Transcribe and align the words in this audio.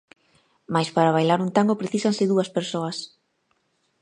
Mais 0.73 0.89
para 0.95 1.15
bailar 1.15 1.39
un 1.45 1.51
tango 1.57 1.79
precísanse 1.81 2.29
dúas 2.31 2.49
persoas. 2.57 2.97